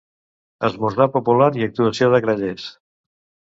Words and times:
Esmorzar 0.69 1.07
popular 1.17 1.51
i 1.61 1.67
actuació 1.67 2.11
de 2.17 2.25
grallers. 2.27 2.69